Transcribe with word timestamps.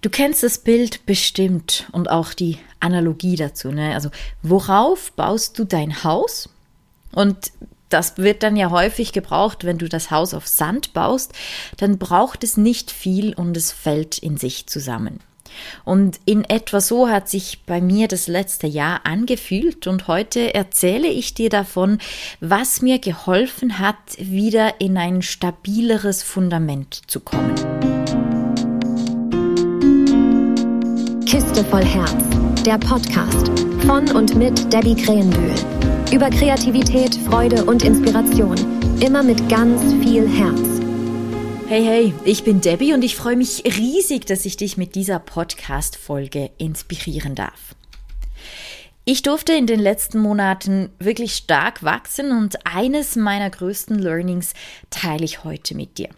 Du 0.00 0.08
kennst 0.08 0.42
das 0.42 0.58
Bild 0.58 1.04
bestimmt 1.04 1.86
und 1.92 2.10
auch 2.10 2.32
die 2.32 2.58
Analogie 2.80 3.36
dazu. 3.36 3.70
Ne? 3.70 3.94
Also 3.94 4.10
worauf 4.42 5.12
baust 5.12 5.58
du 5.58 5.64
dein 5.64 6.04
Haus? 6.04 6.48
Und 7.12 7.52
das 7.90 8.16
wird 8.16 8.42
dann 8.42 8.56
ja 8.56 8.70
häufig 8.70 9.12
gebraucht, 9.12 9.64
wenn 9.64 9.76
du 9.76 9.88
das 9.88 10.10
Haus 10.10 10.32
auf 10.32 10.46
Sand 10.46 10.94
baust, 10.94 11.32
dann 11.76 11.98
braucht 11.98 12.44
es 12.44 12.56
nicht 12.56 12.90
viel 12.90 13.34
und 13.34 13.56
es 13.56 13.72
fällt 13.72 14.18
in 14.18 14.36
sich 14.36 14.66
zusammen. 14.68 15.20
Und 15.84 16.20
in 16.24 16.44
etwa 16.44 16.80
so 16.80 17.08
hat 17.08 17.28
sich 17.28 17.64
bei 17.66 17.80
mir 17.80 18.06
das 18.06 18.28
letzte 18.28 18.68
Jahr 18.68 19.04
angefühlt 19.04 19.88
und 19.88 20.06
heute 20.06 20.54
erzähle 20.54 21.08
ich 21.08 21.34
dir 21.34 21.50
davon, 21.50 21.98
was 22.38 22.80
mir 22.80 23.00
geholfen 23.00 23.80
hat, 23.80 23.96
wieder 24.16 24.80
in 24.80 24.96
ein 24.96 25.22
stabileres 25.22 26.22
Fundament 26.22 27.02
zu 27.08 27.18
kommen. 27.18 27.99
Kiste 31.30 31.64
voll 31.64 31.84
Herz, 31.84 32.24
der 32.64 32.76
Podcast 32.76 33.50
von 33.86 34.10
und 34.16 34.34
mit 34.34 34.72
Debbie 34.72 34.96
Krähenbühl. 34.96 35.54
Über 36.12 36.28
Kreativität, 36.28 37.14
Freude 37.14 37.66
und 37.66 37.84
Inspiration. 37.84 38.56
Immer 39.00 39.22
mit 39.22 39.48
ganz 39.48 39.80
viel 40.02 40.28
Herz. 40.28 40.80
Hey, 41.68 41.84
hey, 41.84 42.14
ich 42.24 42.42
bin 42.42 42.60
Debbie 42.60 42.94
und 42.94 43.04
ich 43.04 43.14
freue 43.14 43.36
mich 43.36 43.62
riesig, 43.64 44.26
dass 44.26 44.44
ich 44.44 44.56
dich 44.56 44.76
mit 44.76 44.96
dieser 44.96 45.20
Podcast-Folge 45.20 46.50
inspirieren 46.58 47.36
darf. 47.36 47.76
Ich 49.04 49.22
durfte 49.22 49.52
in 49.52 49.68
den 49.68 49.78
letzten 49.78 50.18
Monaten 50.18 50.90
wirklich 50.98 51.36
stark 51.36 51.84
wachsen 51.84 52.32
und 52.32 52.66
eines 52.66 53.14
meiner 53.14 53.50
größten 53.50 53.96
Learnings 54.00 54.52
teile 54.90 55.24
ich 55.24 55.44
heute 55.44 55.76
mit 55.76 55.96
dir. 55.96 56.08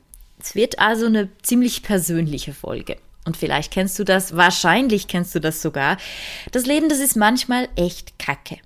Es 0.40 0.54
wird 0.54 0.78
also 0.78 1.04
eine 1.04 1.28
ziemlich 1.42 1.82
persönliche 1.82 2.54
Folge. 2.54 2.96
Und 3.24 3.36
vielleicht 3.36 3.72
kennst 3.72 3.98
du 3.98 4.04
das, 4.04 4.36
wahrscheinlich 4.36 5.06
kennst 5.06 5.34
du 5.34 5.40
das 5.40 5.62
sogar. 5.62 5.96
Das 6.50 6.66
Leben, 6.66 6.88
das 6.88 6.98
ist 6.98 7.16
manchmal 7.16 7.68
echt 7.76 8.18
kacke. 8.18 8.58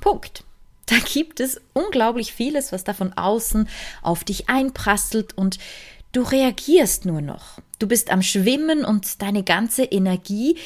Punkt. 0.00 0.44
Da 0.86 0.96
gibt 0.98 1.40
es 1.40 1.60
unglaublich 1.72 2.34
vieles, 2.34 2.72
was 2.72 2.84
da 2.84 2.92
von 2.92 3.12
außen 3.14 3.68
auf 4.02 4.24
dich 4.24 4.48
einprasselt 4.48 5.38
und 5.38 5.58
du 6.10 6.22
reagierst 6.22 7.06
nur 7.06 7.22
noch. 7.22 7.60
Du 7.78 7.86
bist 7.86 8.10
am 8.10 8.20
Schwimmen 8.20 8.84
und 8.84 9.22
deine 9.22 9.42
ganze 9.42 9.84
Energie, 9.84 10.56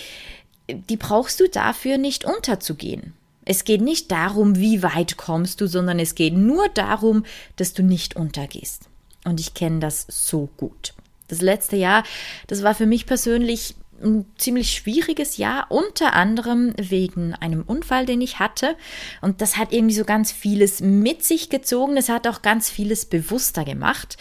die 0.69 0.97
brauchst 0.97 1.39
du 1.39 1.49
dafür 1.49 1.99
nicht 1.99 2.25
unterzugehen. 2.25 3.13
Es 3.45 3.63
geht 3.63 3.81
nicht 3.81 4.11
darum, 4.11 4.57
wie 4.57 4.83
weit 4.83 5.17
kommst 5.17 5.61
du, 5.61 5.69
sondern 5.69 6.01
es 6.01 6.17
geht 6.17 6.35
nur 6.35 6.69
darum, 6.71 7.25
dass 7.55 7.75
du 7.75 7.85
nicht 7.85 8.17
untergehst. 8.17 8.89
Und 9.25 9.39
ich 9.39 9.55
kenne 9.55 9.79
das 9.79 10.07
so 10.09 10.49
gut. 10.57 10.95
Das 11.29 11.41
letzte 11.41 11.77
Jahr, 11.77 12.05
das 12.47 12.63
war 12.63 12.75
für 12.75 12.87
mich 12.87 13.07
persönlich 13.07 13.75
ein 14.03 14.27
ziemlich 14.37 14.73
schwieriges 14.73 15.37
Jahr, 15.37 15.67
unter 15.71 16.13
anderem 16.13 16.75
wegen 16.77 17.35
einem 17.35 17.63
Unfall, 17.63 18.07
den 18.07 18.21
ich 18.21 18.39
hatte. 18.39 18.77
Und 19.23 19.41
das 19.41 19.57
hat 19.57 19.73
irgendwie 19.73 19.95
so 19.95 20.05
ganz 20.05 20.33
vieles 20.33 20.81
mit 20.81 21.25
sich 21.25 21.49
gezogen. 21.49 21.97
Es 21.97 22.09
hat 22.09 22.27
auch 22.27 22.43
ganz 22.43 22.69
vieles 22.71 23.07
bewusster 23.07 23.65
gemacht. 23.65 24.17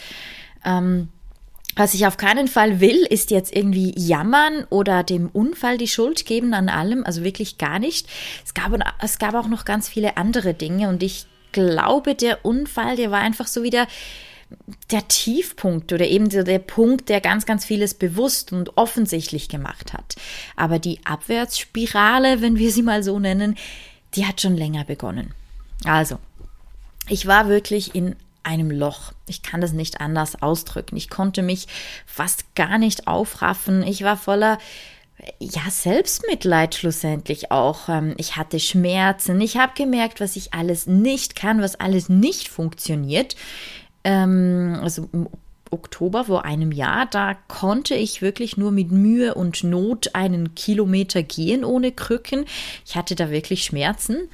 Ähm, 0.64 1.10
was 1.76 1.94
ich 1.94 2.08
auf 2.08 2.16
keinen 2.16 2.48
Fall 2.48 2.80
will, 2.80 3.06
ist 3.10 3.32
jetzt 3.32 3.54
irgendwie 3.54 3.94
jammern 3.98 4.66
oder 4.70 5.04
dem 5.04 5.30
Unfall 5.30 5.78
die 5.78 5.90
Schuld 5.90 6.26
geben 6.26 6.54
an 6.54 6.70
allem, 6.70 7.04
also 7.04 7.24
wirklich 7.24 7.58
gar 7.58 7.80
nicht. 7.80 8.08
Es 8.46 8.54
gab, 8.54 8.72
es 9.02 9.20
gab 9.20 9.36
auch 9.36 9.48
noch 9.48 9.66
ganz 9.66 9.90
viele 9.90 10.16
andere 10.16 10.54
Dinge 10.54 10.88
und 10.88 11.04
ich 11.04 11.26
glaube, 11.52 12.16
der 12.16 12.46
Unfall, 12.46 12.96
der 12.96 13.12
war 13.12 13.20
einfach 13.20 13.48
so 13.48 13.62
wieder 13.64 13.88
der 14.92 15.08
Tiefpunkt 15.08 15.92
oder 15.94 16.06
eben 16.08 16.30
der 16.30 16.60
Punkt, 16.60 17.10
der 17.10 17.22
ganz, 17.22 17.46
ganz 17.46 17.66
vieles 17.66 17.94
bewusst 17.94 18.54
und 18.54 18.78
offensichtlich 18.78 19.50
gemacht 19.50 19.94
hat. 19.94 20.16
Aber 20.56 20.80
die 20.80 21.00
Abwärtsspirale, 21.06 22.42
wenn 22.42 22.58
wir 22.58 22.72
sie 22.72 22.84
mal 22.84 23.04
so 23.04 23.20
nennen, 23.20 23.58
die 24.14 24.26
hat 24.26 24.42
schon 24.42 24.56
länger 24.56 24.86
begonnen. 24.86 25.34
Also, 25.84 26.20
ich 27.10 27.26
war 27.26 27.50
wirklich 27.50 27.96
in 27.96 28.16
einem 28.44 28.72
Loch. 28.72 29.12
Ich 29.28 29.42
kann 29.42 29.62
das 29.62 29.74
nicht 29.74 30.02
anders 30.02 30.42
ausdrücken. 30.42 30.96
Ich 30.98 31.10
konnte 31.10 31.42
mich 31.42 31.68
fast 32.06 32.56
gar 32.56 32.78
nicht 32.78 33.08
aufraffen. 33.08 33.84
Ich 33.84 34.04
war 34.04 34.18
voller 34.18 34.60
ja, 35.40 35.62
Selbstmitleid 35.70 36.76
schlussendlich 36.76 37.52
auch. 37.52 37.90
Ähm, 37.90 38.14
ich 38.18 38.36
hatte 38.36 38.60
Schmerzen. 38.60 39.42
Ich 39.42 39.58
habe 39.58 39.74
gemerkt, 39.76 40.20
was 40.22 40.36
ich 40.36 40.54
alles 40.54 40.88
nicht 40.88 41.36
kann, 41.36 41.62
was 41.62 41.76
alles 41.76 42.10
nicht 42.10 42.48
funktioniert 42.50 43.36
ähm, 44.06 44.80
also 44.82 45.10
im 45.12 45.28
Oktober 45.72 46.26
vor 46.26 46.46
einem 46.46 46.72
Jahr, 46.72 47.06
da 47.08 47.34
konnte 47.48 47.96
ich 47.96 48.22
wirklich 48.22 48.56
nur 48.56 48.72
mit 48.72 48.92
Mühe 48.92 49.34
und 49.34 49.64
Not 49.64 50.14
einen 50.14 50.56
Kilometer 50.56 51.24
gehen 51.24 51.66
ohne 51.66 51.92
Krücken. 51.92 52.46
Ich 52.86 52.96
hatte 52.96 53.16
da 53.16 53.30
wirklich 53.30 53.66
Schmerzen. 53.66 54.30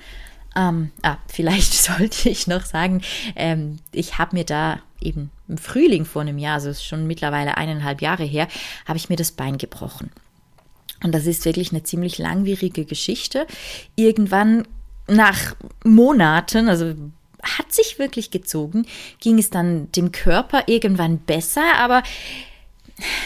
Ähm, 0.55 0.91
ah, 1.01 1.17
vielleicht 1.27 1.73
sollte 1.73 2.29
ich 2.29 2.47
noch 2.47 2.65
sagen, 2.65 3.01
ähm, 3.35 3.79
ich 3.91 4.17
habe 4.17 4.35
mir 4.35 4.43
da 4.43 4.79
eben 4.99 5.31
im 5.47 5.57
Frühling 5.57 6.05
vor 6.05 6.21
einem 6.21 6.37
Jahr, 6.37 6.55
also 6.55 6.73
schon 6.73 7.07
mittlerweile 7.07 7.57
eineinhalb 7.57 8.01
Jahre 8.01 8.23
her, 8.23 8.47
habe 8.85 8.97
ich 8.97 9.09
mir 9.09 9.15
das 9.15 9.31
Bein 9.31 9.57
gebrochen. 9.57 10.11
Und 11.03 11.15
das 11.15 11.25
ist 11.25 11.45
wirklich 11.45 11.71
eine 11.71 11.81
ziemlich 11.81 12.19
langwierige 12.19 12.85
Geschichte. 12.85 13.47
Irgendwann 13.95 14.67
nach 15.07 15.55
Monaten, 15.83 16.69
also 16.69 16.93
hat 17.43 17.71
sich 17.71 17.99
wirklich 17.99 18.31
gezogen, 18.31 18.85
ging 19.19 19.39
es 19.39 19.49
dann 19.49 19.91
dem 19.91 20.11
Körper 20.11 20.63
irgendwann 20.67 21.19
besser, 21.19 21.75
aber 21.77 22.03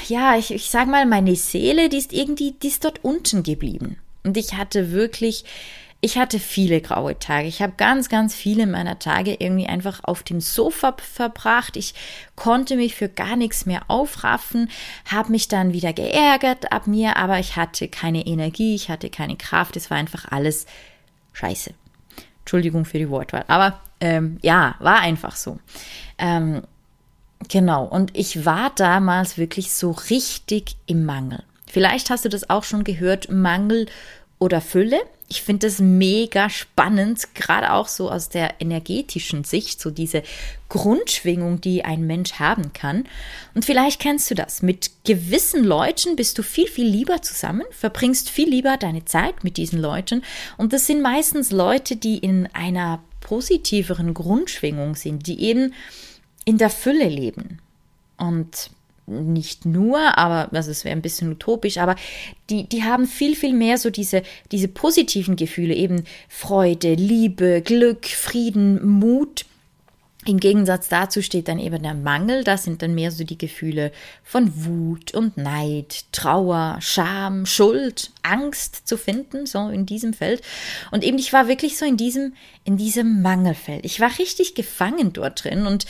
ja, 0.08 0.38
ich, 0.38 0.52
ich 0.52 0.70
sag 0.70 0.88
mal, 0.88 1.06
meine 1.06 1.36
Seele, 1.36 1.90
die 1.90 1.98
ist 1.98 2.14
irgendwie, 2.14 2.54
die 2.54 2.68
ist 2.68 2.86
dort 2.86 3.04
unten 3.04 3.44
geblieben. 3.44 3.98
Und 4.24 4.38
ich 4.38 4.54
hatte 4.56 4.92
wirklich, 4.92 5.44
ich 6.02 6.18
hatte 6.18 6.40
viele 6.40 6.82
graue 6.82 7.18
Tage. 7.18 7.48
Ich 7.48 7.62
habe 7.62 7.74
ganz, 7.78 8.10
ganz 8.10 8.36
viele 8.36 8.68
meiner 8.68 9.00
Tage 9.00 9.36
irgendwie 9.40 9.68
einfach 9.68 10.02
auf 10.04 10.24
dem 10.24 10.42
Sofa 10.42 10.96
verbracht. 10.98 11.78
Ich 11.78 11.94
konnte 12.36 12.76
mich 12.76 12.96
für 12.96 13.10
gar 13.10 13.36
nichts 13.36 13.66
mehr 13.66 13.84
aufraffen, 13.88 14.70
habe 15.06 15.32
mich 15.32 15.48
dann 15.48 15.74
wieder 15.74 15.94
geärgert 15.94 16.72
ab 16.72 16.88
mir, 16.88 17.18
aber 17.18 17.40
ich 17.40 17.56
hatte 17.56 17.88
keine 17.88 18.26
Energie, 18.26 18.76
ich 18.76 18.90
hatte 18.90 19.10
keine 19.10 19.36
Kraft. 19.36 19.76
Es 19.76 19.90
war 19.90 19.98
einfach 19.98 20.32
alles 20.32 20.66
scheiße. 21.34 21.74
Entschuldigung 22.42 22.86
für 22.86 23.00
die 23.00 23.10
Wortwahl. 23.10 23.46
Aber 23.48 23.80
ähm, 24.06 24.38
ja, 24.44 24.76
war 24.80 25.00
einfach 25.00 25.36
so. 25.36 25.60
Ähm, 26.20 26.62
genau. 27.50 27.86
Und 27.86 28.16
ich 28.16 28.46
war 28.46 28.72
damals 28.76 29.40
wirklich 29.40 29.74
so 29.74 29.92
richtig 29.92 30.76
im 30.86 31.06
Mangel. 31.06 31.44
Vielleicht 31.66 32.12
hast 32.12 32.24
du 32.24 32.30
das 32.30 32.50
auch 32.52 32.64
schon 32.64 32.84
gehört, 32.84 33.32
Mangel 33.32 33.88
oder 34.38 34.62
Fülle. 34.62 35.00
Ich 35.28 35.42
finde 35.42 35.66
das 35.66 35.80
mega 35.80 36.52
spannend, 36.52 37.34
gerade 37.34 37.74
auch 37.74 37.88
so 37.88 38.12
aus 38.12 38.30
der 38.30 38.62
energetischen 38.62 39.44
Sicht, 39.44 39.82
so 39.82 39.90
diese 39.90 40.22
Grundschwingung, 40.70 41.60
die 41.62 41.84
ein 41.84 42.06
Mensch 42.06 42.34
haben 42.34 42.74
kann. 42.74 43.06
Und 43.56 43.66
vielleicht 43.66 44.00
kennst 44.00 44.30
du 44.30 44.36
das. 44.36 44.62
Mit 44.62 44.92
gewissen 45.04 45.64
Leuten 45.64 46.16
bist 46.16 46.38
du 46.38 46.44
viel, 46.44 46.68
viel 46.68 46.86
lieber 46.86 47.24
zusammen, 47.24 47.64
verbringst 47.72 48.30
viel 48.30 48.50
lieber 48.50 48.78
deine 48.78 49.06
Zeit 49.06 49.44
mit 49.44 49.58
diesen 49.58 49.82
Leuten. 49.82 50.22
Und 50.58 50.74
das 50.74 50.86
sind 50.86 51.02
meistens 51.02 51.50
Leute, 51.50 51.96
die 51.96 52.20
in 52.20 52.48
einer 52.54 53.00
positiveren 53.26 54.14
Grundschwingung 54.14 54.96
sind, 54.96 55.26
die 55.26 55.42
eben 55.42 55.74
in 56.46 56.60
der 56.60 56.70
Fülle 56.70 57.10
leben. 57.10 57.58
Und 58.18 58.70
nicht 59.08 59.66
nur, 59.66 60.16
aber 60.18 60.56
also 60.56 60.70
es 60.70 60.86
wäre 60.86 60.96
ein 60.96 61.02
bisschen 61.02 61.32
utopisch, 61.32 61.78
aber 61.80 61.96
die, 62.52 62.70
die 62.70 62.84
haben 62.84 63.08
viel, 63.08 63.36
viel 63.36 63.54
mehr 63.54 63.80
so 63.80 63.90
diese, 63.90 64.22
diese 64.52 64.68
positiven 64.68 65.36
Gefühle, 65.36 65.74
eben 65.74 66.04
Freude, 66.30 66.94
Liebe, 66.94 67.64
Glück, 67.64 68.06
Frieden, 68.06 68.86
Mut. 68.86 69.46
Im 70.28 70.40
Gegensatz 70.40 70.90
dazu 70.90 71.22
steht 71.22 71.48
dann 71.48 71.60
eben 71.60 71.84
der 71.84 71.94
Mangel, 71.94 72.44
das 72.44 72.64
sind 72.64 72.82
dann 72.82 72.96
mehr 72.96 73.12
so 73.12 73.24
die 73.24 73.38
Gefühle 73.38 73.92
von 74.24 74.66
Wut 74.66 75.14
und 75.14 75.38
Neid, 75.38 76.12
Trauer, 76.12 76.78
Scham, 76.82 77.46
Schuld, 77.46 78.12
Angst 78.24 78.88
zu 78.88 78.98
finden, 78.98 79.46
so 79.46 79.70
in 79.70 79.86
diesem 79.86 80.14
Feld. 80.14 80.42
Und 80.90 81.04
eben 81.04 81.20
ich 81.20 81.32
war 81.32 81.48
wirklich 81.48 81.78
so 81.78 81.86
in 81.86 81.96
diesem, 81.96 82.34
in 82.64 82.76
diesem 82.76 83.22
Mangelfeld. 83.22 83.86
Ich 83.86 84.00
war 84.00 84.18
richtig 84.18 84.56
gefangen 84.56 85.14
dort 85.14 85.44
drin 85.44 85.68
und 85.68 85.86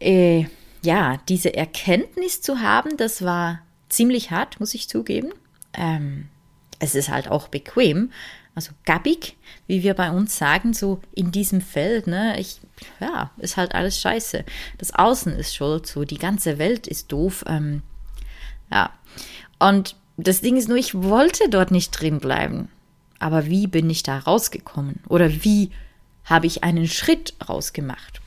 äh, 0.00 0.44
ja, 0.84 1.18
diese 1.28 1.54
Erkenntnis 1.54 2.42
zu 2.42 2.60
haben, 2.60 2.98
das 2.98 3.22
war 3.22 3.62
ziemlich 3.88 4.30
hart, 4.30 4.60
muss 4.60 4.74
ich 4.74 4.88
zugeben. 4.88 5.32
Ähm, 5.72 6.28
es 6.78 6.94
ist 6.94 7.08
halt 7.08 7.28
auch 7.28 7.48
bequem, 7.48 8.10
also 8.54 8.72
gabbig, 8.84 9.36
wie 9.66 9.82
wir 9.82 9.94
bei 9.94 10.10
uns 10.10 10.36
sagen, 10.36 10.74
so 10.74 11.00
in 11.14 11.32
diesem 11.32 11.60
Feld, 11.60 12.06
ne, 12.06 12.38
ich, 12.38 12.60
ja, 13.00 13.30
ist 13.38 13.56
halt 13.56 13.74
alles 13.74 14.00
scheiße. 14.00 14.44
Das 14.78 14.94
Außen 14.94 15.32
ist 15.32 15.54
schuld, 15.54 15.86
so 15.86 16.04
die 16.04 16.18
ganze 16.18 16.58
Welt 16.58 16.86
ist 16.86 17.10
doof, 17.12 17.44
ähm, 17.46 17.82
ja. 18.70 18.90
Und 19.58 19.96
das 20.16 20.40
Ding 20.40 20.56
ist 20.56 20.68
nur, 20.68 20.76
ich 20.76 20.94
wollte 20.94 21.48
dort 21.48 21.70
nicht 21.70 21.90
drin 21.92 22.18
bleiben. 22.18 22.68
Aber 23.18 23.46
wie 23.46 23.66
bin 23.66 23.88
ich 23.88 24.02
da 24.02 24.18
rausgekommen? 24.18 25.00
Oder 25.08 25.44
wie 25.44 25.70
habe 26.24 26.46
ich 26.46 26.64
einen 26.64 26.88
Schritt 26.88 27.34
rausgemacht? 27.48 28.20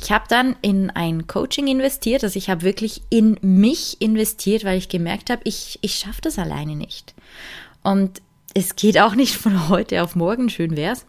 Ich 0.00 0.10
habe 0.10 0.24
dann 0.28 0.56
in 0.62 0.90
ein 0.90 1.26
Coaching 1.26 1.66
investiert, 1.66 2.24
also 2.24 2.38
ich 2.38 2.48
habe 2.48 2.62
wirklich 2.62 3.02
in 3.10 3.36
mich 3.42 4.00
investiert, 4.00 4.64
weil 4.64 4.78
ich 4.78 4.88
gemerkt 4.88 5.28
habe, 5.30 5.42
ich, 5.44 5.78
ich 5.82 5.96
schaffe 5.96 6.22
das 6.22 6.38
alleine 6.38 6.74
nicht. 6.74 7.14
Und 7.82 8.22
es 8.58 8.76
geht 8.76 8.98
auch 8.98 9.14
nicht 9.14 9.36
von 9.36 9.68
heute 9.68 10.02
auf 10.02 10.16
morgen, 10.16 10.50
schön 10.50 10.76
wär's. 10.76 11.06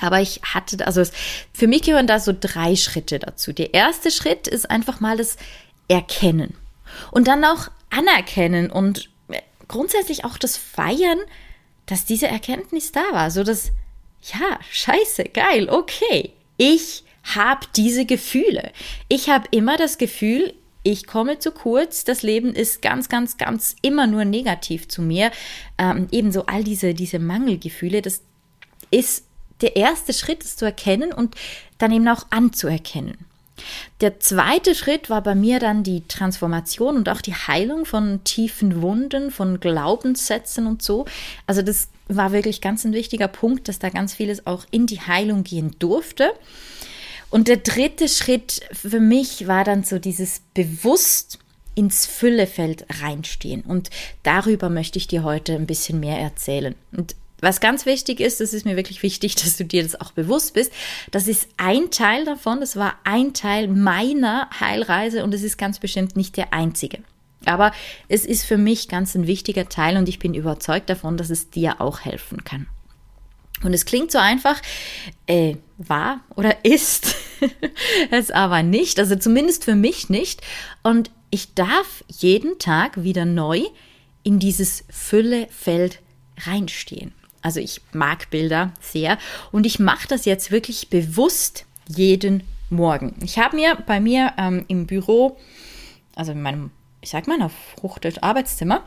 Aber 0.00 0.20
ich 0.20 0.40
hatte, 0.42 0.86
also 0.86 1.00
es, 1.00 1.12
für 1.52 1.66
mich 1.66 1.82
gehören 1.82 2.06
da 2.06 2.18
so 2.18 2.32
drei 2.38 2.76
Schritte 2.76 3.18
dazu. 3.18 3.52
Der 3.52 3.74
erste 3.74 4.10
Schritt 4.10 4.48
ist 4.48 4.70
einfach 4.70 5.00
mal 5.00 5.16
das 5.16 5.36
Erkennen. 5.88 6.54
Und 7.10 7.28
dann 7.28 7.44
auch 7.44 7.68
anerkennen 7.90 8.70
und 8.70 9.10
grundsätzlich 9.68 10.24
auch 10.24 10.38
das 10.38 10.56
Feiern, 10.56 11.18
dass 11.86 12.04
diese 12.04 12.28
Erkenntnis 12.28 12.92
da 12.92 13.02
war. 13.12 13.30
So 13.30 13.44
dass, 13.44 13.72
ja, 14.22 14.58
scheiße, 14.70 15.24
geil, 15.24 15.68
okay. 15.68 16.32
Ich 16.56 17.04
habe 17.34 17.66
diese 17.76 18.06
Gefühle. 18.06 18.72
Ich 19.08 19.28
habe 19.28 19.46
immer 19.50 19.76
das 19.76 19.98
Gefühl, 19.98 20.54
ich 20.82 21.06
komme 21.06 21.38
zu 21.38 21.52
kurz, 21.52 22.04
das 22.04 22.22
Leben 22.22 22.54
ist 22.54 22.82
ganz, 22.82 23.08
ganz, 23.08 23.36
ganz 23.36 23.76
immer 23.82 24.06
nur 24.06 24.24
negativ 24.24 24.88
zu 24.88 25.02
mir. 25.02 25.30
Ähm, 25.78 26.08
ebenso 26.10 26.46
all 26.46 26.64
diese, 26.64 26.94
diese 26.94 27.18
Mangelgefühle, 27.18 28.02
das 28.02 28.22
ist 28.90 29.26
der 29.60 29.76
erste 29.76 30.12
Schritt, 30.12 30.44
es 30.44 30.56
zu 30.56 30.64
erkennen 30.64 31.12
und 31.12 31.36
dann 31.78 31.92
eben 31.92 32.08
auch 32.08 32.26
anzuerkennen. 32.30 33.26
Der 34.00 34.18
zweite 34.18 34.74
Schritt 34.74 35.08
war 35.08 35.22
bei 35.22 35.34
mir 35.34 35.60
dann 35.60 35.84
die 35.84 36.02
Transformation 36.08 36.96
und 36.96 37.08
auch 37.08 37.20
die 37.20 37.34
Heilung 37.34 37.84
von 37.84 38.24
tiefen 38.24 38.82
Wunden, 38.82 39.30
von 39.30 39.60
Glaubenssätzen 39.60 40.66
und 40.66 40.82
so. 40.82 41.04
Also 41.46 41.62
das 41.62 41.88
war 42.08 42.32
wirklich 42.32 42.60
ganz 42.60 42.84
ein 42.84 42.92
wichtiger 42.92 43.28
Punkt, 43.28 43.68
dass 43.68 43.78
da 43.78 43.90
ganz 43.90 44.14
vieles 44.14 44.46
auch 44.46 44.64
in 44.70 44.86
die 44.86 45.00
Heilung 45.00 45.44
gehen 45.44 45.76
durfte. 45.78 46.32
Und 47.32 47.48
der 47.48 47.56
dritte 47.56 48.08
Schritt 48.08 48.60
für 48.72 49.00
mich 49.00 49.48
war 49.48 49.64
dann 49.64 49.84
so 49.84 49.98
dieses 49.98 50.42
bewusst 50.52 51.38
ins 51.74 52.04
Füllefeld 52.04 52.84
reinstehen. 53.00 53.62
Und 53.62 53.88
darüber 54.22 54.68
möchte 54.68 54.98
ich 54.98 55.08
dir 55.08 55.24
heute 55.24 55.54
ein 55.54 55.66
bisschen 55.66 55.98
mehr 55.98 56.18
erzählen. 56.18 56.74
Und 56.92 57.16
was 57.40 57.60
ganz 57.60 57.86
wichtig 57.86 58.20
ist, 58.20 58.42
das 58.42 58.52
ist 58.52 58.66
mir 58.66 58.76
wirklich 58.76 59.02
wichtig, 59.02 59.34
dass 59.42 59.56
du 59.56 59.64
dir 59.64 59.82
das 59.82 59.98
auch 59.98 60.12
bewusst 60.12 60.52
bist, 60.52 60.74
das 61.10 61.26
ist 61.26 61.48
ein 61.56 61.90
Teil 61.90 62.26
davon, 62.26 62.60
das 62.60 62.76
war 62.76 62.96
ein 63.04 63.32
Teil 63.32 63.66
meiner 63.66 64.50
Heilreise 64.60 65.24
und 65.24 65.32
es 65.32 65.42
ist 65.42 65.56
ganz 65.56 65.78
bestimmt 65.78 66.16
nicht 66.16 66.36
der 66.36 66.52
einzige. 66.52 66.98
Aber 67.46 67.72
es 68.08 68.26
ist 68.26 68.44
für 68.44 68.58
mich 68.58 68.88
ganz 68.88 69.14
ein 69.14 69.26
wichtiger 69.26 69.70
Teil 69.70 69.96
und 69.96 70.06
ich 70.06 70.18
bin 70.18 70.34
überzeugt 70.34 70.90
davon, 70.90 71.16
dass 71.16 71.30
es 71.30 71.48
dir 71.48 71.80
auch 71.80 72.00
helfen 72.00 72.44
kann. 72.44 72.66
Und 73.62 73.74
es 73.74 73.84
klingt 73.84 74.10
so 74.10 74.18
einfach, 74.18 74.60
äh, 75.26 75.56
war 75.78 76.20
oder 76.36 76.64
ist 76.64 77.14
es 78.10 78.30
aber 78.30 78.62
nicht, 78.62 78.98
also 78.98 79.16
zumindest 79.16 79.64
für 79.64 79.74
mich 79.74 80.08
nicht. 80.10 80.42
Und 80.82 81.10
ich 81.30 81.54
darf 81.54 82.04
jeden 82.08 82.58
Tag 82.58 83.02
wieder 83.02 83.24
neu 83.24 83.62
in 84.22 84.38
dieses 84.38 84.84
Füllefeld 84.90 86.00
reinstehen. 86.38 87.12
Also 87.40 87.58
ich 87.58 87.80
mag 87.92 88.30
Bilder 88.30 88.72
sehr 88.80 89.18
und 89.50 89.66
ich 89.66 89.78
mache 89.78 90.06
das 90.08 90.24
jetzt 90.24 90.50
wirklich 90.50 90.90
bewusst 90.90 91.66
jeden 91.88 92.44
Morgen. 92.70 93.16
Ich 93.22 93.38
habe 93.38 93.56
mir 93.56 93.76
bei 93.86 94.00
mir 94.00 94.32
ähm, 94.38 94.64
im 94.68 94.86
Büro, 94.86 95.36
also 96.14 96.32
in 96.32 96.40
meinem, 96.40 96.70
ich 97.00 97.10
sag 97.10 97.26
mal, 97.26 97.42
auf 97.42 97.52
Hochdeutsch 97.82 98.18
Arbeitszimmer, 98.22 98.84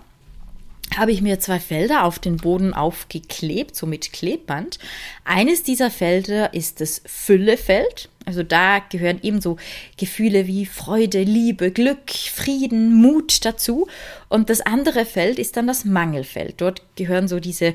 habe 0.96 1.12
ich 1.12 1.22
mir 1.22 1.40
zwei 1.40 1.60
Felder 1.60 2.04
auf 2.04 2.20
den 2.20 2.38
Boden 2.38 2.74
aufgeklebt, 2.74 3.76
so 3.76 3.86
mit 3.86 4.14
Klebband. 4.14 4.80
Eines 5.24 5.64
dieser 5.64 5.92
Felder 5.92 6.54
ist 6.54 6.82
das 6.82 7.02
Füllefeld. 7.06 8.10
Also 8.26 8.44
da 8.44 8.80
gehören 8.80 9.20
ebenso 9.22 9.58
Gefühle 9.98 10.48
wie 10.48 10.66
Freude, 10.66 11.24
Liebe, 11.24 11.72
Glück, 11.72 12.10
Frieden, 12.10 12.94
Mut 12.96 13.46
dazu. 13.46 13.88
Und 14.30 14.50
das 14.50 14.62
andere 14.62 15.06
Feld 15.06 15.38
ist 15.38 15.58
dann 15.58 15.68
das 15.68 15.86
Mangelfeld. 15.86 16.56
Dort 16.58 16.82
gehören 16.96 17.28
so 17.28 17.40
diese 17.40 17.74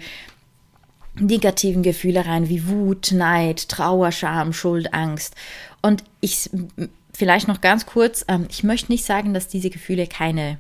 negativen 1.14 1.82
Gefühle 1.82 2.26
rein 2.26 2.48
wie 2.48 2.68
Wut, 2.68 3.12
Neid, 3.12 3.68
Trauer, 3.68 4.12
Scham, 4.12 4.52
Schuld, 4.52 4.94
Angst. 4.94 5.34
Und 5.82 6.04
ich 6.20 6.50
vielleicht 7.12 7.48
noch 7.48 7.60
ganz 7.60 7.86
kurz, 7.86 8.24
ähm, 8.28 8.46
ich 8.48 8.62
möchte 8.64 8.90
nicht 8.90 9.04
sagen, 9.04 9.34
dass 9.34 9.48
diese 9.48 9.70
Gefühle 9.70 10.06
keine 10.06 10.58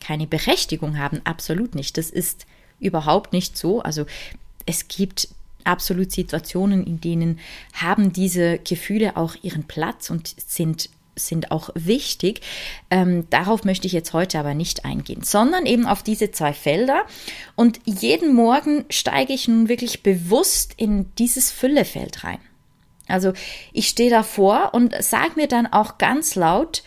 keine 0.00 0.26
Berechtigung 0.26 0.98
haben. 0.98 1.20
Absolut 1.24 1.74
nicht. 1.74 1.96
Das 1.96 2.10
ist 2.10 2.46
überhaupt 2.80 3.32
nicht 3.32 3.56
so. 3.56 3.80
Also 3.80 4.06
es 4.66 4.88
gibt 4.88 5.28
absolut 5.64 6.10
Situationen, 6.10 6.84
in 6.84 7.00
denen 7.00 7.38
haben 7.74 8.12
diese 8.12 8.58
Gefühle 8.58 9.16
auch 9.16 9.36
ihren 9.42 9.64
Platz 9.64 10.10
und 10.10 10.34
sind 10.38 10.88
sind 11.16 11.50
auch 11.50 11.68
wichtig. 11.74 12.40
Ähm, 12.90 13.26
darauf 13.28 13.64
möchte 13.64 13.86
ich 13.86 13.92
jetzt 13.92 14.14
heute 14.14 14.38
aber 14.38 14.54
nicht 14.54 14.86
eingehen, 14.86 15.22
sondern 15.22 15.66
eben 15.66 15.84
auf 15.84 16.02
diese 16.02 16.30
zwei 16.30 16.54
Felder. 16.54 17.04
Und 17.56 17.80
jeden 17.84 18.34
Morgen 18.34 18.86
steige 18.88 19.34
ich 19.34 19.46
nun 19.46 19.68
wirklich 19.68 20.02
bewusst 20.02 20.72
in 20.76 21.14
dieses 21.16 21.50
Füllefeld 21.50 22.24
rein. 22.24 22.38
Also 23.06 23.32
ich 23.72 23.88
stehe 23.88 24.08
davor 24.08 24.70
und 24.72 24.94
sage 25.02 25.32
mir 25.36 25.48
dann 25.48 25.66
auch 25.66 25.98
ganz 25.98 26.36
laut, 26.36 26.82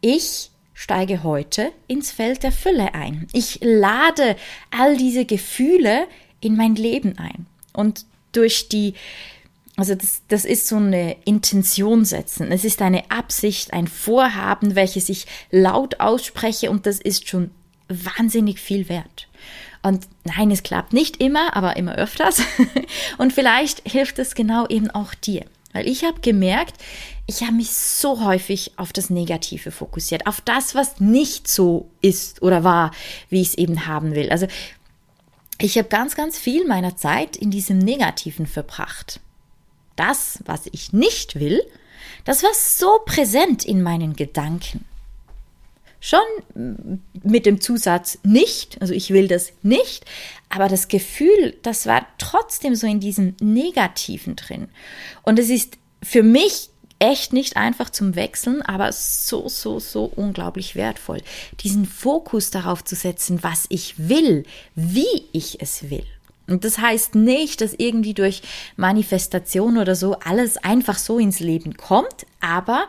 ich 0.00 0.50
steige 0.76 1.22
heute 1.22 1.72
ins 1.88 2.10
Feld 2.12 2.42
der 2.42 2.52
Fülle 2.52 2.94
ein. 2.94 3.26
Ich 3.32 3.60
lade 3.62 4.36
all 4.70 4.96
diese 4.98 5.24
Gefühle 5.24 6.06
in 6.40 6.54
mein 6.54 6.76
Leben 6.76 7.16
ein. 7.18 7.46
Und 7.72 8.04
durch 8.32 8.68
die, 8.68 8.92
also 9.76 9.94
das, 9.94 10.20
das 10.28 10.44
ist 10.44 10.68
so 10.68 10.76
eine 10.76 11.16
Intention 11.24 12.04
setzen. 12.04 12.52
Es 12.52 12.62
ist 12.62 12.82
eine 12.82 13.10
Absicht, 13.10 13.72
ein 13.72 13.88
Vorhaben, 13.88 14.74
welches 14.74 15.08
ich 15.08 15.26
laut 15.50 15.98
ausspreche 15.98 16.70
und 16.70 16.84
das 16.84 17.00
ist 17.00 17.26
schon 17.26 17.50
wahnsinnig 17.88 18.60
viel 18.60 18.90
wert. 18.90 19.28
Und 19.82 20.06
nein, 20.24 20.50
es 20.50 20.62
klappt 20.62 20.92
nicht 20.92 21.22
immer, 21.22 21.56
aber 21.56 21.76
immer 21.78 21.94
öfters. 21.94 22.42
und 23.18 23.32
vielleicht 23.32 23.88
hilft 23.90 24.18
es 24.18 24.34
genau 24.34 24.66
eben 24.66 24.90
auch 24.90 25.14
dir. 25.14 25.46
Weil 25.76 25.88
ich 25.88 26.04
habe 26.04 26.20
gemerkt, 26.22 26.74
ich 27.26 27.42
habe 27.42 27.52
mich 27.52 27.70
so 27.70 28.24
häufig 28.24 28.72
auf 28.76 28.94
das 28.94 29.10
Negative 29.10 29.70
fokussiert, 29.70 30.26
auf 30.26 30.40
das, 30.40 30.74
was 30.74 31.00
nicht 31.00 31.48
so 31.48 31.90
ist 32.00 32.40
oder 32.40 32.64
war, 32.64 32.92
wie 33.28 33.42
ich 33.42 33.48
es 33.48 33.58
eben 33.58 33.86
haben 33.86 34.14
will. 34.14 34.30
Also 34.30 34.46
ich 35.60 35.76
habe 35.76 35.88
ganz, 35.88 36.14
ganz 36.14 36.38
viel 36.38 36.66
meiner 36.66 36.96
Zeit 36.96 37.36
in 37.36 37.50
diesem 37.50 37.76
Negativen 37.76 38.46
verbracht. 38.46 39.20
Das, 39.96 40.38
was 40.46 40.62
ich 40.72 40.94
nicht 40.94 41.38
will, 41.38 41.62
das 42.24 42.42
war 42.42 42.54
so 42.54 43.00
präsent 43.04 43.66
in 43.66 43.82
meinen 43.82 44.16
Gedanken. 44.16 44.86
Schon 46.08 47.00
mit 47.24 47.46
dem 47.46 47.60
Zusatz 47.60 48.18
nicht, 48.22 48.80
also 48.80 48.94
ich 48.94 49.10
will 49.10 49.26
das 49.26 49.52
nicht, 49.64 50.04
aber 50.48 50.68
das 50.68 50.86
Gefühl, 50.86 51.56
das 51.62 51.84
war 51.86 52.06
trotzdem 52.18 52.76
so 52.76 52.86
in 52.86 53.00
diesem 53.00 53.34
Negativen 53.40 54.36
drin. 54.36 54.68
Und 55.24 55.40
es 55.40 55.50
ist 55.50 55.78
für 56.00 56.22
mich 56.22 56.70
echt 57.00 57.32
nicht 57.32 57.56
einfach 57.56 57.90
zum 57.90 58.14
Wechseln, 58.14 58.62
aber 58.62 58.92
so, 58.92 59.48
so, 59.48 59.80
so 59.80 60.04
unglaublich 60.04 60.76
wertvoll. 60.76 61.22
Diesen 61.64 61.86
Fokus 61.86 62.52
darauf 62.52 62.84
zu 62.84 62.94
setzen, 62.94 63.42
was 63.42 63.66
ich 63.68 63.94
will, 63.96 64.44
wie 64.76 65.24
ich 65.32 65.60
es 65.60 65.90
will. 65.90 66.06
Und 66.46 66.64
das 66.64 66.78
heißt 66.78 67.16
nicht, 67.16 67.60
dass 67.60 67.74
irgendwie 67.74 68.14
durch 68.14 68.42
Manifestation 68.76 69.76
oder 69.76 69.96
so 69.96 70.14
alles 70.20 70.56
einfach 70.56 70.98
so 70.98 71.18
ins 71.18 71.40
Leben 71.40 71.76
kommt, 71.76 72.26
aber 72.40 72.84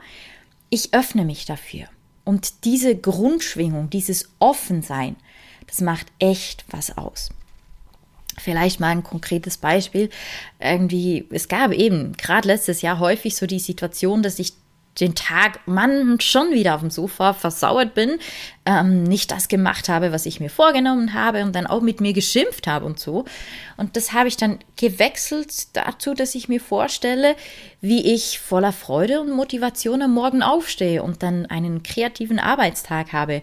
ich 0.70 0.94
öffne 0.94 1.26
mich 1.26 1.46
dafür. 1.46 1.88
Und 2.28 2.66
diese 2.66 2.94
Grundschwingung, 2.94 3.90
dieses 3.90 4.28
Offensein, 4.40 5.16
das 5.66 5.80
macht 5.80 6.08
echt 6.20 6.66
was 6.70 6.98
aus. 6.98 7.30
Vielleicht 8.38 8.82
mal 8.82 8.90
ein 8.90 9.04
konkretes 9.04 9.56
Beispiel. 9.56 10.10
Irgendwie, 10.60 11.26
es 11.30 11.48
gab 11.48 11.72
eben 11.72 12.18
gerade 12.18 12.50
letztes 12.50 12.82
Jahr 12.82 13.00
häufig 13.00 13.38
so 13.38 13.46
die 13.46 13.60
Situation, 13.60 14.24
dass 14.24 14.40
ich 14.40 14.52
den 15.00 15.16
Tag, 15.16 15.60
Mann, 15.68 16.20
schon 16.20 16.52
wieder 16.52 16.76
auf 16.76 16.82
dem 16.82 16.90
Sofa 16.90 17.34
versauert 17.34 17.94
bin, 17.94 18.20
ähm, 18.66 19.04
nicht 19.04 19.32
das 19.32 19.48
gemacht 19.48 19.90
habe, 19.90 20.12
was 20.12 20.26
ich 20.26 20.40
mir 20.40 20.50
vorgenommen 20.50 21.14
habe 21.14 21.44
und 21.44 21.56
dann 21.56 21.68
auch 21.68 21.82
mit 21.82 22.02
mir 22.02 22.14
geschimpft 22.14 22.68
habe 22.68 22.86
und 22.86 23.00
so. 23.00 23.26
Und 23.78 23.96
das 23.96 24.14
habe 24.14 24.28
ich 24.28 24.38
dann 24.38 24.60
gewechselt 24.76 25.76
dazu, 25.76 26.14
dass 26.14 26.36
ich 26.36 26.50
mir 26.50 26.60
vorstelle, 26.60 27.36
wie 27.82 28.14
ich 28.14 28.40
voller 28.40 28.74
Freude 28.74 29.22
und 29.22 29.32
Motivation 29.32 30.02
am 30.02 30.14
Morgen 30.14 30.42
aufstehe 30.42 31.04
und 31.04 31.22
dann 31.24 31.46
einen 31.46 31.84
kreativen 31.84 32.40
Arbeitstag 32.40 33.14
habe, 33.14 33.42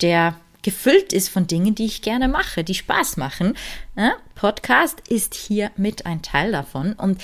der 0.00 0.34
gefüllt 0.62 1.12
ist 1.12 1.28
von 1.28 1.46
Dingen, 1.46 1.74
die 1.74 1.86
ich 1.86 2.02
gerne 2.02 2.28
mache, 2.28 2.64
die 2.64 2.74
Spaß 2.74 3.16
machen. 3.16 3.54
Ja, 3.96 4.14
Podcast 4.34 5.00
ist 5.08 5.34
hier 5.34 5.70
mit 5.76 6.06
ein 6.06 6.22
Teil 6.22 6.52
davon. 6.52 6.92
Und 6.94 7.20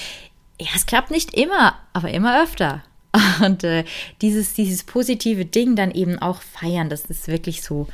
ja, 0.61 0.69
es 0.75 0.87
klappt 0.87 1.11
nicht 1.11 1.35
immer, 1.35 1.79
aber 1.93 2.11
immer 2.11 2.43
öfter. 2.43 2.83
Und 3.45 3.65
äh, 3.65 3.85
dieses, 4.23 4.55
dieses 4.55 4.85
positive 4.85 5.45
Ding 5.45 5.77
dann 5.77 5.91
eben 5.91 6.19
auch 6.19 6.43
feiern, 6.43 6.88
das 6.88 7.05
ist 7.07 7.29
wirklich 7.29 7.62
so, 7.62 7.87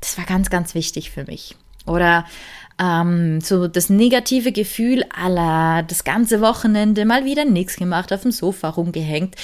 das 0.00 0.18
war 0.18 0.24
ganz, 0.24 0.50
ganz 0.50 0.74
wichtig 0.74 1.10
für 1.10 1.24
mich. 1.24 1.56
Oder 1.86 2.26
Ähm, 2.82 3.42
so 3.42 3.68
das 3.68 3.90
negative 3.90 4.52
Gefühl 4.52 5.04
aller 5.14 5.82
das 5.82 6.02
ganze 6.02 6.40
Wochenende 6.40 7.04
mal 7.04 7.26
wieder 7.26 7.44
nichts 7.44 7.76
gemacht, 7.76 8.10
auf 8.10 8.22
dem 8.22 8.32
Sofa 8.32 8.70
rumgehängt. 8.70 9.36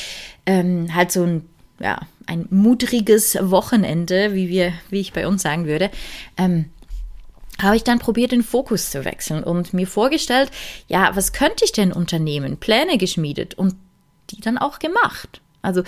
Ähm, 0.46 0.94
halt 0.94 1.12
so 1.12 1.24
ein, 1.24 1.44
ja, 1.78 2.00
ein 2.26 2.46
mudriges 2.48 3.36
Wochenende, 3.38 4.32
wie 4.32 4.48
wir, 4.48 4.72
wie 4.88 5.00
ich 5.00 5.12
bei 5.12 5.26
uns 5.26 5.42
sagen 5.42 5.66
würde. 5.66 5.90
Ähm, 6.38 6.70
habe 7.60 7.76
ich 7.76 7.84
dann 7.84 7.98
probiert, 7.98 8.32
den 8.32 8.42
Fokus 8.42 8.90
zu 8.90 9.04
wechseln 9.04 9.44
und 9.44 9.74
mir 9.74 9.86
vorgestellt, 9.86 10.50
ja, 10.88 11.10
was 11.14 11.34
könnte 11.34 11.66
ich 11.66 11.72
denn 11.72 11.92
unternehmen? 11.92 12.56
Pläne 12.56 12.96
geschmiedet 12.96 13.52
und 13.52 13.74
die 14.30 14.40
dann 14.40 14.58
auch 14.58 14.78
gemacht. 14.78 15.40
Also 15.62 15.82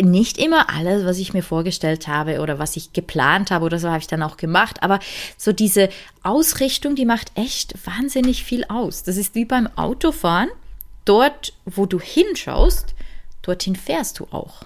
nicht 0.00 0.38
immer 0.38 0.70
alles, 0.70 1.04
was 1.04 1.18
ich 1.18 1.34
mir 1.34 1.42
vorgestellt 1.42 2.08
habe 2.08 2.40
oder 2.40 2.58
was 2.58 2.76
ich 2.76 2.92
geplant 2.92 3.50
habe 3.50 3.64
oder 3.64 3.78
so, 3.78 3.88
habe 3.88 4.00
ich 4.00 4.08
dann 4.08 4.22
auch 4.22 4.36
gemacht. 4.36 4.82
Aber 4.82 4.98
so 5.36 5.52
diese 5.52 5.88
Ausrichtung, 6.22 6.96
die 6.96 7.04
macht 7.04 7.30
echt 7.36 7.74
wahnsinnig 7.86 8.42
viel 8.42 8.64
aus. 8.64 9.04
Das 9.04 9.16
ist 9.16 9.34
wie 9.34 9.44
beim 9.44 9.68
Autofahren. 9.76 10.48
Dort, 11.04 11.54
wo 11.64 11.86
du 11.86 12.00
hinschaust, 12.00 12.94
dorthin 13.42 13.76
fährst 13.76 14.18
du 14.18 14.26
auch. 14.30 14.64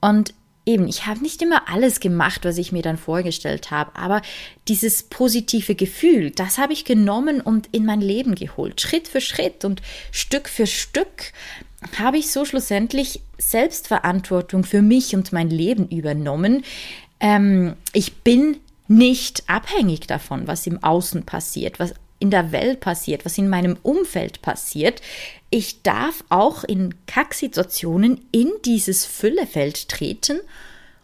Und 0.00 0.32
eben, 0.68 0.86
ich 0.86 1.06
habe 1.06 1.20
nicht 1.20 1.40
immer 1.40 1.68
alles 1.68 1.98
gemacht, 1.98 2.44
was 2.44 2.58
ich 2.58 2.72
mir 2.72 2.82
dann 2.82 2.98
vorgestellt 2.98 3.70
habe, 3.70 3.96
aber 3.96 4.20
dieses 4.68 5.02
positive 5.02 5.74
Gefühl, 5.74 6.30
das 6.30 6.58
habe 6.58 6.74
ich 6.74 6.84
genommen 6.84 7.40
und 7.40 7.68
in 7.72 7.86
mein 7.86 8.02
Leben 8.02 8.34
geholt, 8.34 8.80
Schritt 8.80 9.08
für 9.08 9.22
Schritt 9.22 9.64
und 9.64 9.80
Stück 10.12 10.48
für 10.48 10.66
Stück 10.66 11.32
habe 11.98 12.18
ich 12.18 12.30
so 12.30 12.44
schlussendlich 12.44 13.22
Selbstverantwortung 13.38 14.62
für 14.62 14.82
mich 14.82 15.14
und 15.14 15.32
mein 15.32 15.48
Leben 15.48 15.88
übernommen. 15.88 16.64
Ähm, 17.20 17.74
ich 17.92 18.16
bin 18.16 18.58
nicht 18.88 19.44
abhängig 19.48 20.06
davon, 20.06 20.46
was 20.46 20.66
im 20.66 20.82
Außen 20.82 21.24
passiert, 21.24 21.78
was 21.80 21.94
in 22.18 22.30
der 22.30 22.52
Welt 22.52 22.80
passiert, 22.80 23.24
was 23.24 23.38
in 23.38 23.48
meinem 23.48 23.76
Umfeld 23.82 24.42
passiert. 24.42 25.00
Ich 25.50 25.82
darf 25.82 26.24
auch 26.28 26.64
in 26.64 26.94
Kacksituationen 27.06 28.26
in 28.32 28.50
dieses 28.64 29.04
Füllefeld 29.04 29.88
treten 29.88 30.40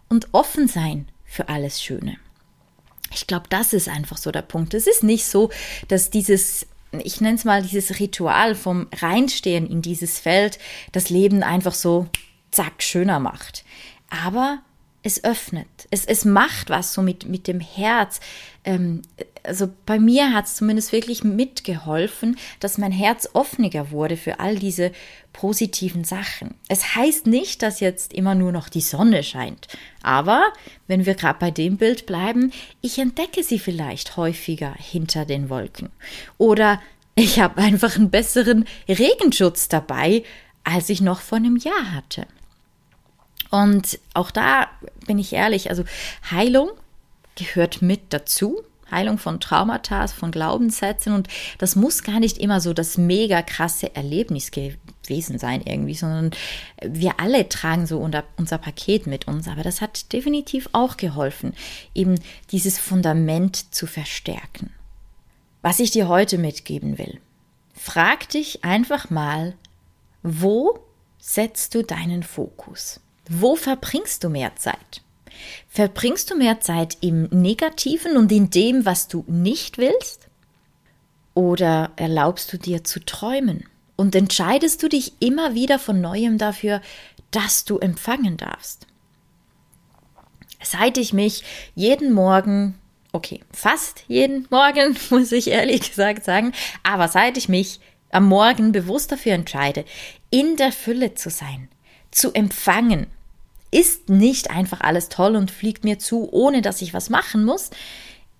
und 0.08 0.28
offen 0.32 0.68
sein 0.68 1.08
für 1.24 1.48
alles 1.48 1.82
Schöne. 1.82 2.16
Ich 3.12 3.26
glaube, 3.26 3.46
das 3.48 3.72
ist 3.72 3.88
einfach 3.88 4.16
so 4.16 4.32
der 4.32 4.42
Punkt. 4.42 4.74
Es 4.74 4.86
ist 4.86 5.04
nicht 5.04 5.24
so, 5.24 5.50
dass 5.88 6.10
dieses 6.10 6.66
ich 7.02 7.20
nenne 7.20 7.36
es 7.36 7.44
mal 7.44 7.62
dieses 7.62 7.98
Ritual 7.98 8.54
vom 8.54 8.86
Reinstehen 8.94 9.66
in 9.68 9.82
dieses 9.82 10.20
Feld, 10.20 10.60
das 10.92 11.10
Leben 11.10 11.42
einfach 11.42 11.74
so 11.74 12.06
zack 12.52 12.82
schöner 12.84 13.18
macht. 13.18 13.64
Aber 14.10 14.60
es 15.04 15.22
öffnet, 15.22 15.68
es, 15.90 16.06
es 16.06 16.24
macht 16.24 16.70
was 16.70 16.94
so 16.94 17.02
mit, 17.02 17.28
mit 17.28 17.46
dem 17.46 17.60
Herz. 17.60 18.20
Ähm, 18.64 19.02
also 19.42 19.68
bei 19.84 19.98
mir 19.98 20.32
hat 20.32 20.46
es 20.46 20.56
zumindest 20.56 20.92
wirklich 20.92 21.22
mitgeholfen, 21.22 22.38
dass 22.58 22.78
mein 22.78 22.90
Herz 22.90 23.28
offener 23.34 23.90
wurde 23.90 24.16
für 24.16 24.40
all 24.40 24.56
diese 24.56 24.92
positiven 25.34 26.04
Sachen. 26.04 26.54
Es 26.68 26.96
heißt 26.96 27.26
nicht, 27.26 27.62
dass 27.62 27.80
jetzt 27.80 28.14
immer 28.14 28.34
nur 28.34 28.50
noch 28.50 28.70
die 28.70 28.80
Sonne 28.80 29.22
scheint, 29.22 29.68
aber 30.02 30.42
wenn 30.86 31.04
wir 31.04 31.14
gerade 31.14 31.38
bei 31.38 31.50
dem 31.50 31.76
Bild 31.76 32.06
bleiben, 32.06 32.50
ich 32.80 32.98
entdecke 32.98 33.42
sie 33.42 33.58
vielleicht 33.58 34.16
häufiger 34.16 34.74
hinter 34.74 35.26
den 35.26 35.50
Wolken. 35.50 35.90
Oder 36.38 36.80
ich 37.14 37.40
habe 37.40 37.58
einfach 37.62 37.96
einen 37.96 38.10
besseren 38.10 38.64
Regenschutz 38.88 39.68
dabei, 39.68 40.22
als 40.64 40.88
ich 40.88 41.02
noch 41.02 41.20
vor 41.20 41.36
einem 41.36 41.58
Jahr 41.58 41.92
hatte. 41.92 42.26
Und 43.54 44.00
auch 44.14 44.32
da 44.32 44.66
bin 45.06 45.16
ich 45.16 45.32
ehrlich, 45.32 45.70
also 45.70 45.84
Heilung 46.28 46.70
gehört 47.36 47.82
mit 47.82 48.00
dazu. 48.12 48.60
Heilung 48.90 49.16
von 49.18 49.38
Traumata, 49.38 50.08
von 50.08 50.32
Glaubenssätzen 50.32 51.14
und 51.14 51.28
das 51.58 51.74
muss 51.74 52.02
gar 52.02 52.18
nicht 52.20 52.38
immer 52.38 52.60
so 52.60 52.72
das 52.72 52.98
mega 52.98 53.42
krasse 53.42 53.94
Erlebnis 53.94 54.50
gewesen 54.50 55.38
sein 55.38 55.62
irgendwie, 55.64 55.94
sondern 55.94 56.32
wir 56.82 57.18
alle 57.18 57.48
tragen 57.48 57.86
so 57.86 57.98
unser 57.98 58.58
Paket 58.58 59.06
mit 59.06 59.26
uns, 59.26 59.48
aber 59.48 59.62
das 59.62 59.80
hat 59.80 60.12
definitiv 60.12 60.68
auch 60.72 60.96
geholfen, 60.96 61.54
eben 61.94 62.16
dieses 62.50 62.78
Fundament 62.78 63.74
zu 63.74 63.86
verstärken. 63.86 64.70
Was 65.62 65.80
ich 65.80 65.92
dir 65.92 66.08
heute 66.08 66.38
mitgeben 66.38 66.98
will, 66.98 67.20
frag 67.72 68.28
dich 68.28 68.64
einfach 68.64 69.10
mal, 69.10 69.54
wo 70.22 70.78
setzt 71.18 71.74
du 71.74 71.82
deinen 71.82 72.22
Fokus? 72.22 73.00
Wo 73.28 73.56
verbringst 73.56 74.22
du 74.24 74.28
mehr 74.28 74.54
Zeit? 74.56 75.02
Verbringst 75.68 76.30
du 76.30 76.36
mehr 76.36 76.60
Zeit 76.60 76.98
im 77.00 77.24
Negativen 77.24 78.16
und 78.16 78.30
in 78.30 78.50
dem, 78.50 78.84
was 78.84 79.08
du 79.08 79.24
nicht 79.26 79.78
willst? 79.78 80.28
Oder 81.34 81.92
erlaubst 81.96 82.52
du 82.52 82.58
dir 82.58 82.84
zu 82.84 83.00
träumen 83.00 83.64
und 83.96 84.14
entscheidest 84.14 84.82
du 84.82 84.88
dich 84.88 85.14
immer 85.20 85.54
wieder 85.54 85.78
von 85.78 86.00
neuem 86.00 86.38
dafür, 86.38 86.80
dass 87.30 87.64
du 87.64 87.78
empfangen 87.78 88.36
darfst? 88.36 88.86
Seit 90.62 90.96
ich 90.96 91.12
mich 91.12 91.42
jeden 91.74 92.12
Morgen, 92.12 92.78
okay, 93.12 93.40
fast 93.52 94.04
jeden 94.06 94.46
Morgen, 94.50 94.96
muss 95.10 95.32
ich 95.32 95.48
ehrlich 95.48 95.90
gesagt 95.90 96.24
sagen, 96.24 96.52
aber 96.82 97.08
seit 97.08 97.36
ich 97.36 97.48
mich 97.48 97.80
am 98.10 98.28
Morgen 98.28 98.70
bewusst 98.70 99.10
dafür 99.10 99.32
entscheide, 99.32 99.84
in 100.30 100.56
der 100.56 100.70
Fülle 100.70 101.14
zu 101.14 101.30
sein, 101.30 101.68
zu 102.14 102.32
empfangen, 102.32 103.06
ist 103.70 104.08
nicht 104.08 104.50
einfach 104.50 104.80
alles 104.80 105.08
toll 105.08 105.36
und 105.36 105.50
fliegt 105.50 105.84
mir 105.84 105.98
zu, 105.98 106.28
ohne 106.32 106.62
dass 106.62 106.80
ich 106.80 106.94
was 106.94 107.10
machen 107.10 107.44
muss. 107.44 107.70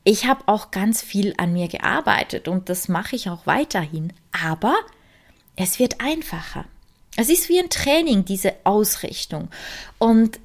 Ich 0.04 0.26
habe 0.26 0.44
auch 0.46 0.70
ganz 0.70 1.02
viel 1.02 1.34
an 1.38 1.52
mir 1.52 1.68
gearbeitet 1.68 2.46
und 2.46 2.68
das 2.68 2.88
mache 2.88 3.16
ich 3.16 3.28
auch 3.28 3.46
weiterhin. 3.46 4.12
Aber 4.32 4.74
es 5.56 5.78
wird 5.78 6.00
einfacher. 6.00 6.66
Es 7.16 7.30
ist 7.30 7.48
wie 7.48 7.58
ein 7.58 7.70
Training, 7.70 8.24
diese 8.24 8.54
Ausrichtung. 8.64 9.48
Und 9.98 10.38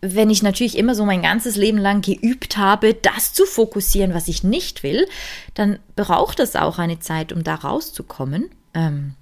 wenn 0.00 0.30
ich 0.30 0.42
natürlich 0.42 0.78
immer 0.78 0.94
so 0.94 1.04
mein 1.04 1.22
ganzes 1.22 1.56
Leben 1.56 1.78
lang 1.78 2.02
geübt 2.02 2.56
habe, 2.56 2.94
das 2.94 3.32
zu 3.32 3.46
fokussieren, 3.46 4.14
was 4.14 4.28
ich 4.28 4.44
nicht 4.44 4.82
will, 4.82 5.08
dann 5.54 5.78
braucht 5.96 6.38
es 6.38 6.54
auch 6.54 6.78
eine 6.78 7.00
Zeit, 7.00 7.32
um 7.32 7.42
da 7.42 7.56
rauszukommen. 7.56 8.50
Ähm, 8.74 9.14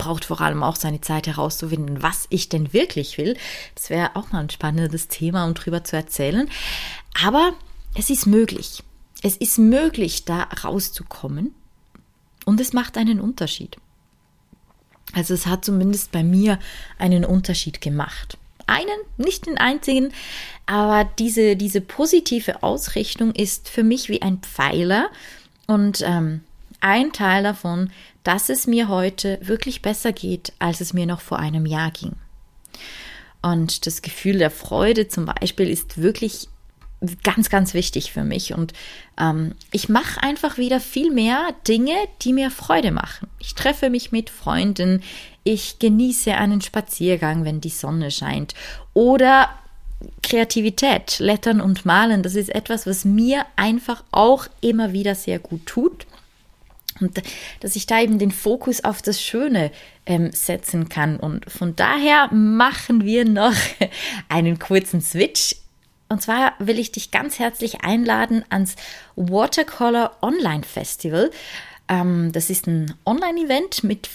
braucht 0.00 0.24
vor 0.24 0.40
allem 0.40 0.62
auch 0.62 0.76
seine 0.76 1.00
Zeit 1.00 1.26
herauszufinden, 1.26 2.02
was 2.02 2.26
ich 2.30 2.48
denn 2.48 2.72
wirklich 2.72 3.18
will. 3.18 3.36
Das 3.74 3.90
wäre 3.90 4.16
auch 4.16 4.32
mal 4.32 4.40
ein 4.40 4.50
spannendes 4.50 5.08
Thema, 5.08 5.44
um 5.44 5.54
drüber 5.54 5.84
zu 5.84 5.94
erzählen. 5.94 6.48
Aber 7.22 7.52
es 7.94 8.08
ist 8.08 8.26
möglich. 8.26 8.82
Es 9.22 9.36
ist 9.36 9.58
möglich, 9.58 10.24
da 10.24 10.44
rauszukommen. 10.64 11.54
Und 12.46 12.60
es 12.60 12.72
macht 12.72 12.96
einen 12.96 13.20
Unterschied. 13.20 13.76
Also 15.12 15.34
es 15.34 15.46
hat 15.46 15.64
zumindest 15.64 16.12
bei 16.12 16.24
mir 16.24 16.58
einen 16.98 17.24
Unterschied 17.26 17.82
gemacht. 17.82 18.38
Einen, 18.66 18.88
nicht 19.18 19.46
den 19.46 19.58
einzigen, 19.58 20.12
aber 20.64 21.04
diese, 21.18 21.56
diese 21.56 21.80
positive 21.80 22.62
Ausrichtung 22.62 23.34
ist 23.34 23.68
für 23.68 23.82
mich 23.82 24.08
wie 24.08 24.22
ein 24.22 24.38
Pfeiler. 24.38 25.10
Und 25.66 26.02
ähm, 26.06 26.42
ein 26.80 27.12
Teil 27.12 27.42
davon, 27.42 27.90
dass 28.24 28.48
es 28.48 28.66
mir 28.66 28.88
heute 28.88 29.38
wirklich 29.42 29.82
besser 29.82 30.12
geht, 30.12 30.52
als 30.58 30.80
es 30.80 30.92
mir 30.92 31.06
noch 31.06 31.20
vor 31.20 31.38
einem 31.38 31.66
Jahr 31.66 31.90
ging. 31.90 32.12
Und 33.42 33.86
das 33.86 34.02
Gefühl 34.02 34.38
der 34.38 34.50
Freude 34.50 35.08
zum 35.08 35.26
Beispiel 35.26 35.68
ist 35.68 36.00
wirklich 36.00 36.48
ganz, 37.22 37.48
ganz 37.48 37.74
wichtig 37.74 38.12
für 38.12 38.24
mich. 38.24 38.52
Und 38.52 38.72
ähm, 39.18 39.54
ich 39.72 39.88
mache 39.88 40.22
einfach 40.22 40.58
wieder 40.58 40.80
viel 40.80 41.10
mehr 41.10 41.54
Dinge, 41.66 41.94
die 42.22 42.32
mir 42.32 42.50
Freude 42.50 42.90
machen. 42.90 43.28
Ich 43.38 43.54
treffe 43.54 43.90
mich 43.90 44.12
mit 44.12 44.28
Freunden, 44.28 45.02
ich 45.42 45.78
genieße 45.78 46.34
einen 46.34 46.60
Spaziergang, 46.60 47.44
wenn 47.44 47.60
die 47.60 47.70
Sonne 47.70 48.10
scheint. 48.10 48.54
Oder 48.92 49.48
Kreativität, 50.22 51.18
Lettern 51.18 51.60
und 51.60 51.84
Malen, 51.84 52.22
das 52.22 52.34
ist 52.34 52.54
etwas, 52.54 52.86
was 52.86 53.04
mir 53.04 53.44
einfach 53.56 54.04
auch 54.12 54.46
immer 54.60 54.92
wieder 54.92 55.14
sehr 55.14 55.38
gut 55.38 55.66
tut. 55.66 56.06
Und 57.00 57.22
dass 57.60 57.76
ich 57.76 57.86
da 57.86 58.00
eben 58.00 58.18
den 58.18 58.30
Fokus 58.30 58.84
auf 58.84 59.02
das 59.02 59.20
Schöne 59.20 59.70
ähm, 60.06 60.30
setzen 60.32 60.88
kann. 60.88 61.16
Und 61.16 61.50
von 61.50 61.76
daher 61.76 62.32
machen 62.32 63.04
wir 63.04 63.24
noch 63.24 63.54
einen 64.28 64.58
kurzen 64.58 65.00
Switch. 65.00 65.56
Und 66.08 66.20
zwar 66.22 66.54
will 66.58 66.78
ich 66.78 66.92
dich 66.92 67.10
ganz 67.10 67.38
herzlich 67.38 67.82
einladen 67.82 68.44
ans 68.50 68.74
Watercolor 69.16 70.16
Online 70.22 70.64
Festival. 70.64 71.30
Ähm, 71.88 72.32
das 72.32 72.50
ist 72.50 72.66
ein 72.66 72.94
Online-Event 73.06 73.84
mit 73.84 74.08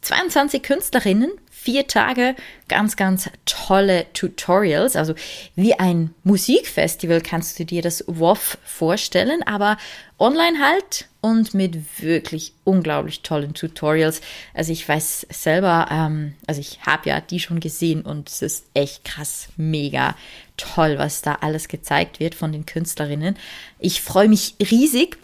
22 0.00 0.62
Künstlerinnen, 0.62 1.30
vier 1.50 1.88
Tage 1.88 2.36
ganz, 2.68 2.94
ganz 2.94 3.28
tolle 3.44 4.06
Tutorials. 4.12 4.94
Also 4.94 5.14
wie 5.56 5.74
ein 5.74 6.14
Musikfestival 6.22 7.20
kannst 7.20 7.58
du 7.58 7.64
dir 7.64 7.82
das 7.82 8.04
WOF 8.06 8.56
vorstellen, 8.64 9.42
aber 9.44 9.76
online 10.18 10.58
halt 10.60 11.08
und 11.20 11.54
mit 11.54 12.00
wirklich 12.00 12.52
unglaublich 12.62 13.22
tollen 13.22 13.52
Tutorials. 13.52 14.20
Also 14.54 14.70
ich 14.70 14.88
weiß 14.88 15.26
selber, 15.30 15.88
ähm, 15.90 16.34
also 16.46 16.60
ich 16.60 16.78
habe 16.86 17.08
ja 17.08 17.20
die 17.20 17.40
schon 17.40 17.58
gesehen 17.58 18.02
und 18.02 18.28
es 18.28 18.42
ist 18.42 18.66
echt 18.74 19.04
krass, 19.04 19.48
mega 19.56 20.14
toll, 20.56 20.98
was 20.98 21.22
da 21.22 21.38
alles 21.40 21.66
gezeigt 21.66 22.20
wird 22.20 22.36
von 22.36 22.52
den 22.52 22.64
Künstlerinnen. 22.64 23.36
Ich 23.80 24.02
freue 24.02 24.28
mich 24.28 24.54
riesig 24.70 25.18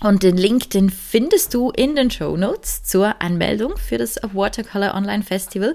und 0.00 0.22
den 0.22 0.36
Link, 0.36 0.70
den 0.70 0.90
findest 0.90 1.54
du 1.54 1.70
in 1.70 1.96
den 1.96 2.10
Show 2.10 2.36
Notes 2.36 2.82
zur 2.82 3.22
Anmeldung 3.22 3.76
für 3.76 3.96
das 3.96 4.16
Watercolor 4.22 4.94
Online 4.94 5.22
Festival. 5.22 5.74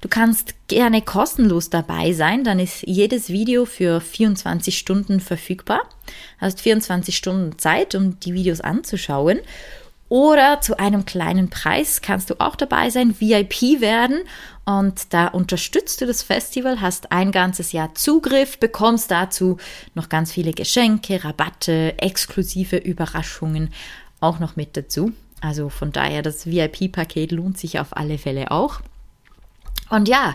Du 0.00 0.08
kannst 0.08 0.54
gerne 0.68 1.02
kostenlos 1.02 1.70
dabei 1.70 2.12
sein, 2.12 2.44
dann 2.44 2.58
ist 2.58 2.82
jedes 2.86 3.28
Video 3.28 3.66
für 3.66 4.00
24 4.00 4.76
Stunden 4.76 5.20
verfügbar. 5.20 5.82
Du 6.06 6.46
hast 6.46 6.60
24 6.60 7.16
Stunden 7.16 7.58
Zeit, 7.58 7.94
um 7.94 8.18
die 8.20 8.34
Videos 8.34 8.60
anzuschauen. 8.60 9.40
Oder 10.08 10.60
zu 10.62 10.78
einem 10.78 11.04
kleinen 11.04 11.50
Preis 11.50 12.00
kannst 12.00 12.30
du 12.30 12.40
auch 12.40 12.56
dabei 12.56 12.88
sein, 12.88 13.20
VIP 13.20 13.80
werden. 13.80 14.20
Und 14.64 15.12
da 15.12 15.28
unterstützt 15.28 16.00
du 16.00 16.06
das 16.06 16.22
Festival, 16.22 16.80
hast 16.80 17.12
ein 17.12 17.30
ganzes 17.30 17.72
Jahr 17.72 17.94
Zugriff, 17.94 18.58
bekommst 18.58 19.10
dazu 19.10 19.58
noch 19.94 20.08
ganz 20.08 20.32
viele 20.32 20.52
Geschenke, 20.52 21.24
Rabatte, 21.24 21.98
exklusive 21.98 22.76
Überraschungen 22.76 23.70
auch 24.20 24.38
noch 24.38 24.56
mit 24.56 24.76
dazu. 24.76 25.12
Also 25.40 25.68
von 25.68 25.92
daher, 25.92 26.22
das 26.22 26.46
VIP-Paket 26.46 27.32
lohnt 27.32 27.58
sich 27.58 27.78
auf 27.78 27.96
alle 27.96 28.18
Fälle 28.18 28.50
auch. 28.50 28.80
Und 29.90 30.08
ja, 30.08 30.34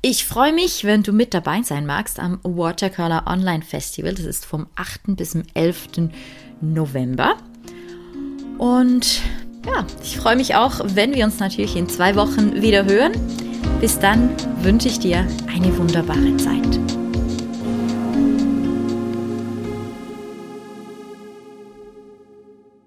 ich 0.00 0.24
freue 0.24 0.52
mich, 0.52 0.84
wenn 0.84 1.02
du 1.02 1.12
mit 1.12 1.34
dabei 1.34 1.62
sein 1.62 1.86
magst 1.86 2.20
am 2.20 2.38
Watercolor 2.42 3.24
Online 3.26 3.62
Festival. 3.62 4.14
Das 4.14 4.24
ist 4.24 4.44
vom 4.46 4.66
8. 4.76 5.16
bis 5.16 5.30
zum 5.30 5.42
11. 5.54 6.10
November. 6.60 7.36
Und 8.58 9.20
ja, 9.66 9.86
ich 10.02 10.16
freue 10.16 10.36
mich 10.36 10.54
auch, 10.54 10.80
wenn 10.84 11.14
wir 11.14 11.24
uns 11.24 11.38
natürlich 11.38 11.76
in 11.76 11.88
zwei 11.88 12.16
Wochen 12.16 12.60
wieder 12.60 12.84
hören. 12.84 13.12
Bis 13.80 13.98
dann 13.98 14.30
wünsche 14.62 14.88
ich 14.88 14.98
dir 14.98 15.26
eine 15.48 15.76
wunderbare 15.78 16.36
Zeit. 16.36 17.03